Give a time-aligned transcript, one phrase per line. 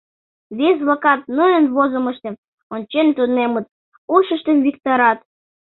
[0.57, 2.35] Весе-влакат нунын возымыштым
[2.73, 3.65] ончен тунемыт,
[4.15, 5.19] ушыштым виктарат.